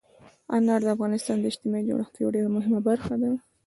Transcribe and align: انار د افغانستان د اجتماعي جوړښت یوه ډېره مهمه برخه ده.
انار 0.55 0.81
د 0.83 0.87
افغانستان 0.95 1.37
د 1.39 1.45
اجتماعي 1.51 1.83
جوړښت 1.89 2.13
یوه 2.15 2.33
ډېره 2.35 2.49
مهمه 2.57 2.79
برخه 2.89 3.13
ده. 3.21 3.29